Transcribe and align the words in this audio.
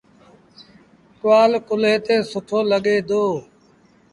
ٽوآل 1.19 1.51
ڪلهي 1.67 1.97
تي 2.05 2.15
سُٺو 2.31 2.59
لڳي 2.71 2.97
دو 3.09 3.23